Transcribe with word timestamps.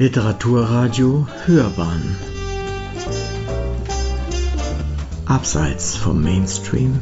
Literaturradio 0.00 1.26
Hörbahn. 1.44 2.16
Abseits 5.26 5.96
vom 5.96 6.22
Mainstream. 6.22 7.00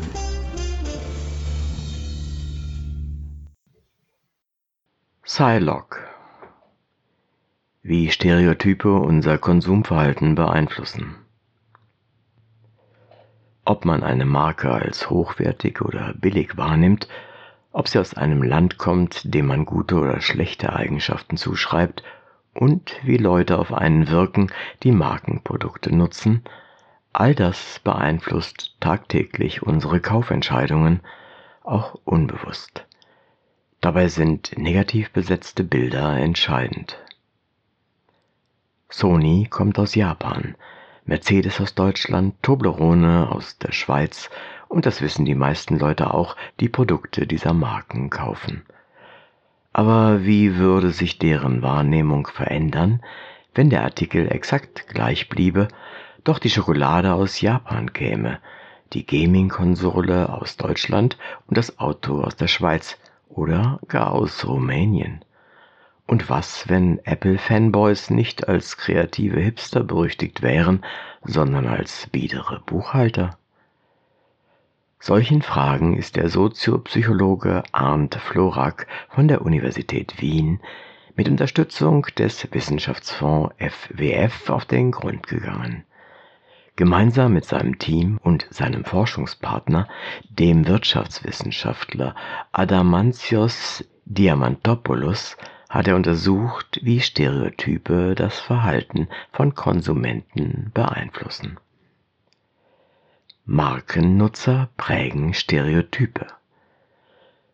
Psylocke. 5.22 5.98
Wie 7.82 8.10
Stereotype 8.10 8.90
unser 8.90 9.37
Konsumverhalten 9.37 10.35
beeinflussen. 10.35 11.17
Ob 13.67 13.85
man 13.85 14.03
eine 14.04 14.24
Marke 14.24 14.71
als 14.71 15.10
hochwertig 15.10 15.83
oder 15.83 16.15
billig 16.15 16.56
wahrnimmt, 16.56 17.09
ob 17.73 17.88
sie 17.88 17.98
aus 17.98 18.15
einem 18.15 18.42
Land 18.42 18.78
kommt, 18.78 19.34
dem 19.34 19.48
man 19.48 19.66
gute 19.66 19.97
oder 19.97 20.23
schlechte 20.23 20.73
Eigenschaften 20.73 21.37
zuschreibt 21.37 22.02
und 22.56 22.96
wie 23.05 23.19
Leute 23.19 23.59
auf 23.59 23.73
einen 23.73 24.09
wirken, 24.09 24.51
die 24.83 24.92
Markenprodukte 24.92 25.95
nutzen, 25.95 26.42
all 27.12 27.34
das 27.34 27.80
beeinflusst 27.84 28.77
tagtäglich 28.80 29.62
unsere 29.62 30.01
Kaufentscheidungen, 30.01 31.00
auch 31.62 31.97
unbewusst. 32.05 32.87
Dabei 33.80 34.09
sind 34.09 34.56
negativ 34.56 35.11
besetzte 35.11 35.64
Bilder 35.64 36.16
entscheidend. 36.16 36.98
Sony 38.88 39.47
kommt 39.50 39.78
aus 39.78 39.95
Japan, 39.95 40.56
Mercedes 41.05 41.61
aus 41.61 41.75
Deutschland, 41.75 42.42
Toblerone 42.42 43.30
aus 43.30 43.59
der 43.59 43.73
Schweiz 43.73 44.30
und 44.69 44.86
das 44.86 45.02
wissen 45.02 45.25
die 45.25 45.34
meisten 45.34 45.78
Leute 45.78 46.12
auch, 46.14 46.36
die 46.61 46.69
Produkte 46.69 47.27
dieser 47.27 47.52
Marken 47.52 48.11
kaufen. 48.11 48.64
Aber 49.77 50.25
wie 50.25 50.57
würde 50.57 50.89
sich 50.89 51.19
deren 51.19 51.61
Wahrnehmung 51.61 52.28
verändern, 52.28 53.03
wenn 53.55 53.69
der 53.69 53.83
Artikel 53.83 54.27
exakt 54.33 54.89
gleich 54.89 55.28
bliebe, 55.28 55.69
doch 56.25 56.39
die 56.39 56.48
Schokolade 56.48 57.12
aus 57.12 57.42
Japan 57.42 57.92
käme, 57.92 58.39
die 58.95 59.05
Gaming-Konsole 59.05 60.33
aus 60.33 60.56
Deutschland 60.56 61.19
und 61.47 61.59
das 61.59 61.78
Auto 61.78 62.23
aus 62.23 62.37
der 62.37 62.47
Schweiz 62.47 62.97
oder 63.28 63.78
gar 63.87 64.12
aus 64.12 64.47
Rumänien? 64.48 65.23
Und 66.06 66.31
was, 66.31 66.70
wenn 66.70 66.98
Apple-Fanboys 67.05 68.09
nicht 68.09 68.48
als 68.48 68.78
kreative 68.78 69.41
Hipster 69.41 69.84
berüchtigt 69.84 70.41
wären, 70.41 70.87
sondern 71.22 71.67
als 71.67 72.06
biedere 72.06 72.62
Buchhalter? 72.65 73.37
Solchen 75.07 75.41
Fragen 75.41 75.97
ist 75.97 76.17
der 76.17 76.29
Soziopsychologe 76.29 77.62
Arndt 77.71 78.17
Florak 78.17 78.89
von 79.09 79.29
der 79.29 79.43
Universität 79.43 80.21
Wien 80.21 80.59
mit 81.15 81.29
Unterstützung 81.29 82.09
des 82.19 82.53
Wissenschaftsfonds 82.53 83.55
FWF 83.57 84.51
auf 84.51 84.65
den 84.65 84.91
Grund 84.91 85.29
gegangen. 85.29 85.84
Gemeinsam 86.75 87.34
mit 87.34 87.45
seinem 87.45 87.79
Team 87.79 88.19
und 88.21 88.49
seinem 88.51 88.84
Forschungspartner, 88.84 89.87
dem 90.29 90.67
Wirtschaftswissenschaftler 90.67 92.17
Adamantios 92.51 93.89
Diamantopoulos, 94.07 95.37
hat 95.69 95.87
er 95.87 95.95
untersucht, 95.95 96.81
wie 96.83 96.99
Stereotype 96.99 98.17
das 98.17 98.41
Verhalten 98.41 99.07
von 99.31 99.55
Konsumenten 99.55 100.73
beeinflussen. 100.75 101.61
Markennutzer 103.48 104.70
prägen 104.77 105.33
Stereotype. 105.33 106.27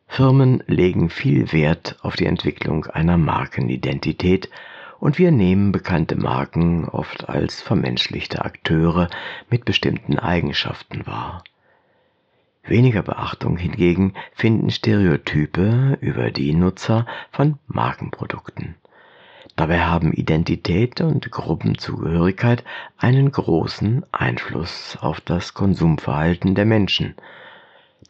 Firmen 0.08 0.64
legen 0.66 1.10
viel 1.10 1.52
Wert 1.52 1.98
auf 2.00 2.16
die 2.16 2.24
Entwicklung 2.24 2.86
einer 2.86 3.18
Markenidentität 3.18 4.48
und 5.00 5.18
wir 5.18 5.30
nehmen 5.30 5.70
bekannte 5.70 6.16
Marken 6.16 6.88
oft 6.88 7.28
als 7.28 7.60
vermenschlichte 7.60 8.42
Akteure 8.42 9.10
mit 9.50 9.66
bestimmten 9.66 10.18
Eigenschaften 10.18 11.06
wahr. 11.06 11.44
Weniger 12.62 13.02
Beachtung 13.02 13.58
hingegen 13.58 14.14
finden 14.32 14.70
Stereotype 14.70 15.98
über 16.00 16.30
die 16.30 16.54
Nutzer 16.54 17.04
von 17.30 17.58
Markenprodukten. 17.66 18.76
Dabei 19.62 19.82
haben 19.82 20.12
Identität 20.12 21.00
und 21.02 21.30
Gruppenzugehörigkeit 21.30 22.64
einen 22.98 23.30
großen 23.30 24.04
Einfluss 24.10 24.98
auf 25.00 25.20
das 25.20 25.54
Konsumverhalten 25.54 26.56
der 26.56 26.64
Menschen. 26.64 27.14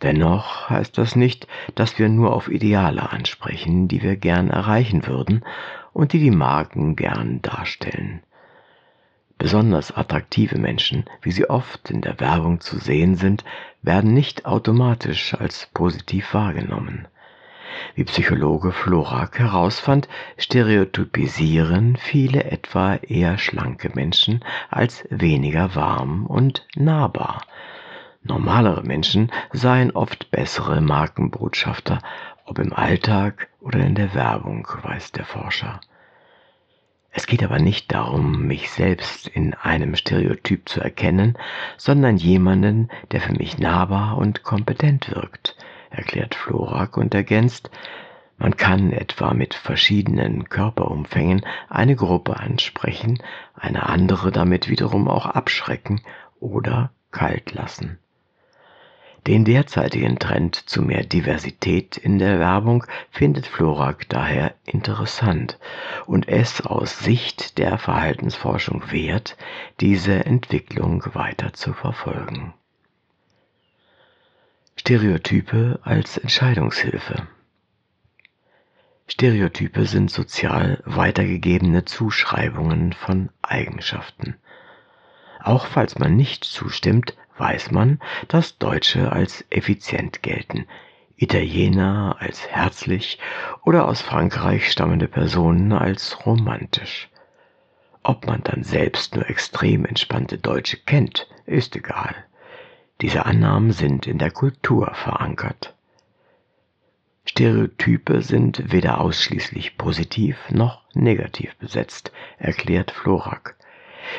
Dennoch 0.00 0.70
heißt 0.70 0.96
das 0.96 1.14
nicht, 1.14 1.46
dass 1.74 1.98
wir 1.98 2.08
nur 2.08 2.32
auf 2.32 2.48
Ideale 2.48 3.12
ansprechen, 3.12 3.86
die 3.86 4.02
wir 4.02 4.16
gern 4.16 4.48
erreichen 4.48 5.06
würden 5.06 5.44
und 5.92 6.14
die 6.14 6.20
die 6.20 6.30
Marken 6.30 6.96
gern 6.96 7.42
darstellen. 7.42 8.22
Besonders 9.36 9.94
attraktive 9.94 10.56
Menschen, 10.56 11.04
wie 11.20 11.32
sie 11.32 11.50
oft 11.50 11.90
in 11.90 12.00
der 12.00 12.18
Werbung 12.18 12.60
zu 12.60 12.78
sehen 12.78 13.16
sind, 13.16 13.44
werden 13.82 14.14
nicht 14.14 14.46
automatisch 14.46 15.34
als 15.34 15.68
positiv 15.74 16.32
wahrgenommen. 16.32 17.08
Wie 17.94 18.04
Psychologe 18.04 18.72
Florak 18.72 19.38
herausfand, 19.38 20.08
stereotypisieren 20.36 21.96
viele 21.96 22.44
etwa 22.44 22.94
eher 22.96 23.38
schlanke 23.38 23.90
Menschen 23.94 24.44
als 24.70 25.06
weniger 25.10 25.74
warm 25.74 26.26
und 26.26 26.66
nahbar. 26.74 27.42
Normalere 28.22 28.82
Menschen 28.82 29.32
seien 29.52 29.90
oft 29.90 30.30
bessere 30.30 30.80
Markenbotschafter, 30.80 32.00
ob 32.44 32.58
im 32.58 32.72
Alltag 32.72 33.48
oder 33.60 33.80
in 33.80 33.94
der 33.94 34.14
Werbung, 34.14 34.66
weiß 34.82 35.12
der 35.12 35.24
Forscher. 35.24 35.80
Es 37.14 37.26
geht 37.26 37.42
aber 37.42 37.58
nicht 37.58 37.92
darum, 37.92 38.46
mich 38.46 38.70
selbst 38.70 39.28
in 39.28 39.52
einem 39.54 39.96
Stereotyp 39.96 40.68
zu 40.68 40.80
erkennen, 40.80 41.36
sondern 41.76 42.16
jemanden, 42.16 42.88
der 43.10 43.20
für 43.20 43.32
mich 43.32 43.58
nahbar 43.58 44.16
und 44.16 44.42
kompetent 44.44 45.14
wirkt, 45.14 45.56
erklärt 45.92 46.34
Florak 46.34 46.96
und 46.96 47.14
ergänzt, 47.14 47.70
man 48.38 48.56
kann 48.56 48.92
etwa 48.92 49.34
mit 49.34 49.54
verschiedenen 49.54 50.48
Körperumfängen 50.48 51.46
eine 51.68 51.94
Gruppe 51.94 52.40
ansprechen, 52.40 53.22
eine 53.54 53.88
andere 53.88 54.32
damit 54.32 54.68
wiederum 54.68 55.06
auch 55.06 55.26
abschrecken 55.26 56.00
oder 56.40 56.90
kalt 57.12 57.52
lassen. 57.52 57.98
Den 59.28 59.44
derzeitigen 59.44 60.18
Trend 60.18 60.56
zu 60.56 60.82
mehr 60.82 61.04
Diversität 61.04 61.96
in 61.96 62.18
der 62.18 62.40
Werbung 62.40 62.84
findet 63.10 63.46
Florak 63.46 64.08
daher 64.08 64.54
interessant 64.64 65.60
und 66.06 66.26
es 66.26 66.60
aus 66.60 66.98
Sicht 66.98 67.58
der 67.58 67.78
Verhaltensforschung 67.78 68.90
wert, 68.90 69.36
diese 69.78 70.26
Entwicklung 70.26 71.04
weiter 71.14 71.52
zu 71.52 71.72
verfolgen. 71.72 72.54
Stereotype 74.84 75.78
als 75.84 76.18
Entscheidungshilfe. 76.18 77.28
Stereotype 79.06 79.86
sind 79.86 80.10
sozial 80.10 80.82
weitergegebene 80.84 81.84
Zuschreibungen 81.84 82.92
von 82.92 83.30
Eigenschaften. 83.42 84.34
Auch 85.40 85.66
falls 85.66 86.00
man 86.00 86.16
nicht 86.16 86.42
zustimmt, 86.42 87.16
weiß 87.38 87.70
man, 87.70 88.00
dass 88.26 88.58
Deutsche 88.58 89.12
als 89.12 89.44
effizient 89.50 90.20
gelten, 90.24 90.66
Italiener 91.14 92.16
als 92.18 92.48
herzlich 92.48 93.20
oder 93.64 93.86
aus 93.86 94.02
Frankreich 94.02 94.68
stammende 94.68 95.06
Personen 95.06 95.70
als 95.72 96.26
romantisch. 96.26 97.08
Ob 98.02 98.26
man 98.26 98.42
dann 98.42 98.64
selbst 98.64 99.14
nur 99.14 99.30
extrem 99.30 99.84
entspannte 99.84 100.38
Deutsche 100.38 100.78
kennt, 100.78 101.28
ist 101.46 101.76
egal. 101.76 102.16
Diese 103.02 103.26
Annahmen 103.26 103.72
sind 103.72 104.06
in 104.06 104.18
der 104.18 104.30
Kultur 104.30 104.94
verankert. 104.94 105.74
Stereotype 107.24 108.22
sind 108.22 108.70
weder 108.70 109.00
ausschließlich 109.00 109.76
positiv 109.76 110.38
noch 110.50 110.82
negativ 110.94 111.56
besetzt, 111.56 112.12
erklärt 112.38 112.92
Florak. 112.92 113.56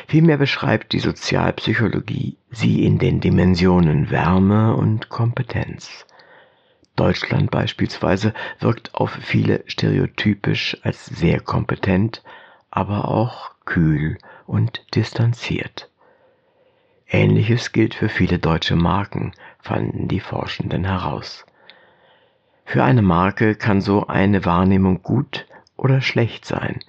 Vielmehr 0.06 0.36
beschreibt 0.36 0.92
die 0.92 0.98
Sozialpsychologie 0.98 2.36
sie 2.50 2.84
in 2.84 2.98
den 2.98 3.20
Dimensionen 3.20 4.10
Wärme 4.10 4.76
und 4.76 5.08
Kompetenz. 5.08 6.04
Deutschland 6.94 7.50
beispielsweise 7.50 8.34
wirkt 8.60 8.94
auf 8.94 9.12
viele 9.12 9.64
stereotypisch 9.66 10.76
als 10.82 11.06
sehr 11.06 11.40
kompetent, 11.40 12.22
aber 12.70 13.08
auch 13.08 13.52
kühl 13.64 14.18
und 14.46 14.84
distanziert. 14.94 15.88
Ähnliches 17.14 17.70
gilt 17.70 17.94
für 17.94 18.08
viele 18.08 18.40
deutsche 18.40 18.74
Marken, 18.74 19.34
fanden 19.60 20.08
die 20.08 20.18
Forschenden 20.18 20.84
heraus. 20.84 21.46
Für 22.64 22.82
eine 22.82 23.02
Marke 23.02 23.54
kann 23.54 23.80
so 23.80 24.08
eine 24.08 24.44
Wahrnehmung 24.44 25.00
gut 25.04 25.46
oder 25.76 26.00
schlecht 26.00 26.44
sein. 26.44 26.80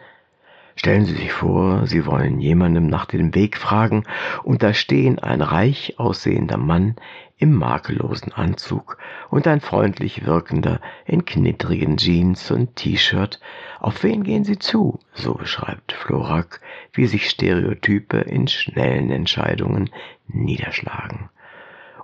Stellen 0.77 1.05
Sie 1.05 1.15
sich 1.15 1.31
vor, 1.31 1.87
Sie 1.87 2.05
wollen 2.05 2.41
jemandem 2.41 2.87
nach 2.87 3.05
dem 3.05 3.33
Weg 3.33 3.57
fragen, 3.57 4.03
und 4.43 4.61
da 4.61 4.73
stehen 4.73 5.19
ein 5.19 5.41
reich 5.41 5.95
aussehender 5.97 6.57
Mann 6.57 6.97
im 7.37 7.53
makellosen 7.53 8.33
Anzug 8.33 8.97
und 9.29 9.47
ein 9.47 9.61
freundlich 9.61 10.25
wirkender 10.25 10.81
in 11.05 11.23
knittrigen 11.23 11.95
Jeans 11.95 12.51
und 12.51 12.75
T-Shirt. 12.75 13.39
Auf 13.79 14.03
wen 14.03 14.23
gehen 14.23 14.43
Sie 14.43 14.59
zu? 14.59 14.99
So 15.13 15.33
beschreibt 15.35 15.93
Florak, 15.93 16.59
wie 16.91 17.07
sich 17.07 17.29
Stereotype 17.29 18.17
in 18.17 18.47
schnellen 18.49 19.11
Entscheidungen 19.11 19.89
niederschlagen. 20.27 21.29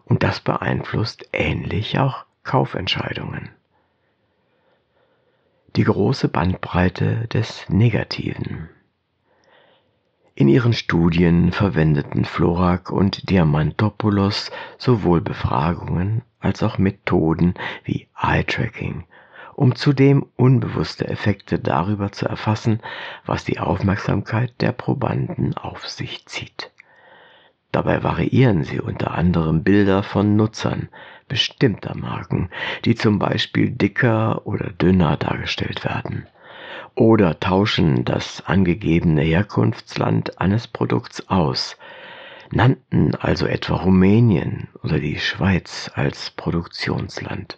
Und 0.06 0.24
das 0.24 0.39
beeinflusst 0.39 1.29
ähnlich 1.33 2.00
auch 2.00 2.25
Kaufentscheidungen 2.44 3.50
die 5.75 5.83
große 5.83 6.27
Bandbreite 6.27 7.27
des 7.27 7.69
Negativen. 7.69 8.69
In 10.35 10.47
ihren 10.47 10.73
Studien 10.73 11.51
verwendeten 11.51 12.25
Florak 12.25 12.91
und 12.91 13.29
Diamantopoulos 13.29 14.51
sowohl 14.77 15.21
Befragungen 15.21 16.23
als 16.39 16.63
auch 16.63 16.77
Methoden 16.77 17.53
wie 17.83 18.07
Eye-Tracking, 18.19 19.06
um 19.56 19.75
zudem 19.75 20.25
unbewusste 20.35 21.07
Effekte 21.07 21.59
darüber 21.59 22.12
zu 22.12 22.27
erfassen, 22.27 22.79
was 23.25 23.45
die 23.45 23.59
Aufmerksamkeit 23.59 24.53
der 24.59 24.71
Probanden 24.71 25.56
auf 25.56 25.88
sich 25.88 26.25
zieht. 26.25 26.71
Dabei 27.71 28.03
variieren 28.03 28.63
sie 28.63 28.81
unter 28.81 29.12
anderem 29.12 29.63
Bilder 29.63 30.03
von 30.03 30.35
Nutzern 30.35 30.89
bestimmter 31.31 31.95
Marken, 31.95 32.49
die 32.83 32.93
zum 32.93 33.17
Beispiel 33.17 33.69
dicker 33.69 34.45
oder 34.45 34.69
dünner 34.69 35.15
dargestellt 35.15 35.85
werden, 35.85 36.27
oder 36.93 37.39
tauschen 37.39 38.03
das 38.03 38.45
angegebene 38.45 39.21
Herkunftsland 39.21 40.41
eines 40.41 40.67
Produkts 40.67 41.29
aus, 41.29 41.77
nannten 42.51 43.15
also 43.15 43.45
etwa 43.45 43.75
Rumänien 43.77 44.67
oder 44.83 44.99
die 44.99 45.19
Schweiz 45.19 45.89
als 45.95 46.31
Produktionsland. 46.31 47.57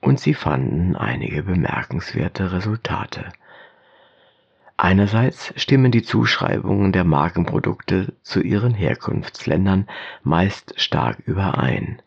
Und 0.00 0.18
sie 0.18 0.32
fanden 0.32 0.96
einige 0.96 1.42
bemerkenswerte 1.42 2.52
Resultate. 2.52 3.32
Einerseits 4.78 5.52
stimmen 5.56 5.92
die 5.92 6.02
Zuschreibungen 6.02 6.90
der 6.92 7.04
Markenprodukte 7.04 8.14
zu 8.22 8.40
ihren 8.40 8.72
Herkunftsländern 8.72 9.88
meist 10.22 10.80
stark 10.80 11.18
überein. 11.26 12.00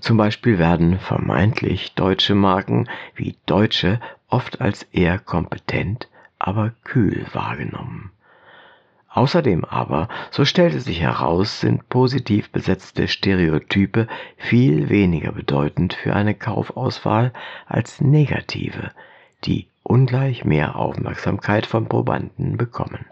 Zum 0.00 0.16
Beispiel 0.16 0.58
werden 0.58 0.98
vermeintlich 0.98 1.94
deutsche 1.94 2.34
Marken 2.34 2.88
wie 3.14 3.36
deutsche 3.46 4.00
oft 4.28 4.60
als 4.60 4.82
eher 4.92 5.18
kompetent, 5.18 6.08
aber 6.38 6.72
kühl 6.84 7.26
wahrgenommen. 7.32 8.10
Außerdem 9.08 9.64
aber, 9.64 10.08
so 10.32 10.44
stellte 10.44 10.80
sich 10.80 11.00
heraus, 11.00 11.60
sind 11.60 11.88
positiv 11.88 12.50
besetzte 12.50 13.06
Stereotype 13.06 14.08
viel 14.36 14.88
weniger 14.88 15.30
bedeutend 15.30 15.94
für 15.94 16.16
eine 16.16 16.34
Kaufauswahl 16.34 17.32
als 17.66 18.00
negative, 18.00 18.90
die 19.44 19.68
ungleich 19.84 20.44
mehr 20.44 20.74
Aufmerksamkeit 20.74 21.64
von 21.64 21.88
Probanden 21.88 22.56
bekommen. 22.56 23.06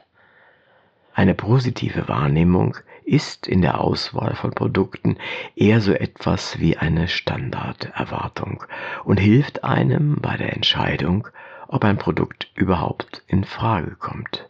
Eine 1.14 1.34
positive 1.34 2.08
Wahrnehmung 2.08 2.76
ist 3.04 3.46
in 3.46 3.60
der 3.60 3.80
Auswahl 3.80 4.34
von 4.34 4.52
Produkten 4.52 5.18
eher 5.54 5.80
so 5.80 5.92
etwas 5.92 6.58
wie 6.58 6.76
eine 6.76 7.08
Standarderwartung 7.08 8.64
und 9.04 9.18
hilft 9.18 9.64
einem 9.64 10.16
bei 10.20 10.36
der 10.36 10.54
Entscheidung, 10.54 11.28
ob 11.68 11.84
ein 11.84 11.98
Produkt 11.98 12.50
überhaupt 12.54 13.22
in 13.26 13.44
Frage 13.44 13.96
kommt. 13.96 14.48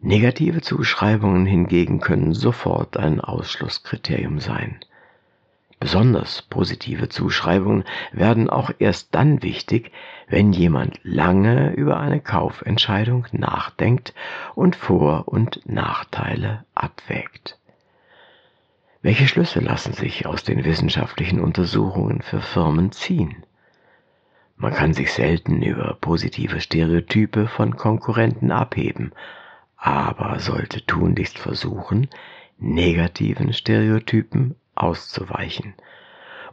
Negative 0.00 0.60
Zuschreibungen 0.60 1.46
hingegen 1.46 2.00
können 2.00 2.32
sofort 2.32 2.96
ein 2.96 3.20
Ausschlusskriterium 3.20 4.40
sein. 4.40 4.80
Besonders 5.80 6.42
positive 6.42 7.08
Zuschreibungen 7.08 7.84
werden 8.12 8.50
auch 8.50 8.70
erst 8.78 9.14
dann 9.14 9.42
wichtig, 9.42 9.92
wenn 10.28 10.52
jemand 10.52 11.00
lange 11.02 11.72
über 11.72 11.98
eine 11.98 12.20
Kaufentscheidung 12.20 13.26
nachdenkt 13.32 14.12
und 14.54 14.76
Vor- 14.76 15.26
und 15.26 15.62
Nachteile 15.64 16.66
abwägt. 16.74 17.58
Welche 19.00 19.26
Schlüsse 19.26 19.60
lassen 19.60 19.94
sich 19.94 20.26
aus 20.26 20.44
den 20.44 20.66
wissenschaftlichen 20.66 21.40
Untersuchungen 21.40 22.20
für 22.20 22.42
Firmen 22.42 22.92
ziehen? 22.92 23.42
Man 24.58 24.74
kann 24.74 24.92
sich 24.92 25.14
selten 25.14 25.62
über 25.62 25.96
positive 25.98 26.60
Stereotype 26.60 27.46
von 27.46 27.78
Konkurrenten 27.78 28.50
abheben, 28.50 29.12
aber 29.78 30.40
sollte 30.40 30.84
tunlichst 30.84 31.38
versuchen, 31.38 32.10
negativen 32.58 33.54
Stereotypen 33.54 34.56
auszuweichen. 34.82 35.74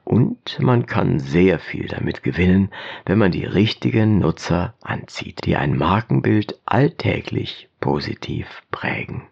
Und 0.04 0.60
man 0.60 0.86
kann 0.86 1.20
sehr 1.20 1.60
viel 1.60 1.88
damit 1.88 2.24
gewinnen, 2.24 2.70
wenn 3.06 3.18
man 3.18 3.32
die 3.32 3.44
richtigen 3.44 4.20
Nutzer 4.20 4.74
anzieht, 4.82 5.46
die 5.46 5.58
ein 5.58 5.78
Markenbild 5.78 6.60
alltäglich 6.66 7.70
positiv 7.82 8.64
prägen. 8.72 9.28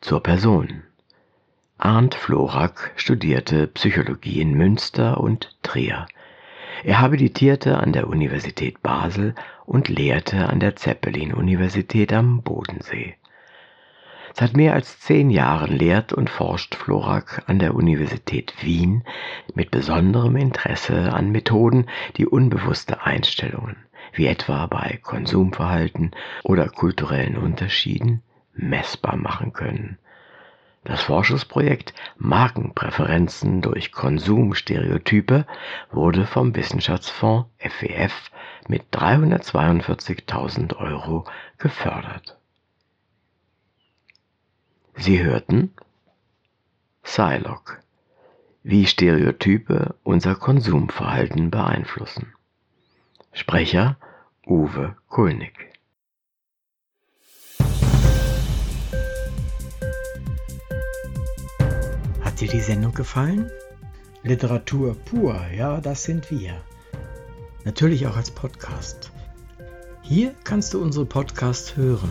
Zur 0.00 0.22
Person. 0.22 0.84
Arndt 1.76 2.14
Florak 2.14 2.92
studierte 2.94 3.66
Psychologie 3.66 4.40
in 4.40 4.54
Münster 4.54 5.18
und 5.18 5.58
Trier. 5.62 6.06
Er 6.84 7.00
habilitierte 7.00 7.78
an 7.78 7.92
der 7.92 8.06
Universität 8.06 8.82
Basel 8.82 9.34
und 9.66 9.88
lehrte 9.88 10.48
an 10.48 10.60
der 10.60 10.76
Zeppelin-Universität 10.76 12.12
am 12.12 12.42
Bodensee. 12.42 13.16
Seit 14.36 14.56
mehr 14.56 14.74
als 14.74 14.98
zehn 14.98 15.30
Jahren 15.30 15.70
lehrt 15.70 16.12
und 16.12 16.28
forscht 16.28 16.74
Florak 16.74 17.44
an 17.46 17.60
der 17.60 17.76
Universität 17.76 18.52
Wien 18.62 19.04
mit 19.54 19.70
besonderem 19.70 20.34
Interesse 20.34 21.12
an 21.12 21.30
Methoden, 21.30 21.86
die 22.16 22.26
unbewusste 22.26 23.06
Einstellungen, 23.06 23.76
wie 24.12 24.26
etwa 24.26 24.66
bei 24.66 24.98
Konsumverhalten 25.04 26.10
oder 26.42 26.68
kulturellen 26.68 27.36
Unterschieden, 27.36 28.22
messbar 28.54 29.16
machen 29.16 29.52
können. 29.52 29.98
Das 30.82 31.00
Forschungsprojekt 31.02 31.94
Markenpräferenzen 32.18 33.62
durch 33.62 33.92
Konsumstereotype 33.92 35.46
wurde 35.92 36.26
vom 36.26 36.56
Wissenschaftsfonds 36.56 37.48
FWF 37.58 38.32
mit 38.66 38.82
342.000 38.92 40.76
Euro 40.76 41.24
gefördert. 41.56 42.36
Sie 45.04 45.22
hörten 45.22 45.70
Psylocke, 47.02 47.76
wie 48.62 48.86
Stereotype 48.86 49.94
unser 50.02 50.34
Konsumverhalten 50.34 51.50
beeinflussen. 51.50 52.32
Sprecher 53.30 53.98
Uwe 54.46 54.96
Kulnig. 55.10 55.52
Hat 62.22 62.40
dir 62.40 62.48
die 62.48 62.60
Sendung 62.60 62.94
gefallen? 62.94 63.50
Literatur 64.22 64.94
pur, 64.94 65.38
ja, 65.54 65.82
das 65.82 66.04
sind 66.04 66.30
wir. 66.30 66.62
Natürlich 67.66 68.06
auch 68.06 68.16
als 68.16 68.30
Podcast. 68.30 69.12
Hier 70.00 70.34
kannst 70.44 70.72
du 70.72 70.80
unsere 70.80 71.04
Podcasts 71.04 71.76
hören. 71.76 72.10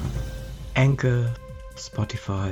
Anchor, 0.76 1.34
Spotify, 1.76 2.52